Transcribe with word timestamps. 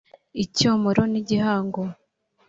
icyomoro 0.43 1.01
n’igihango 1.11 1.81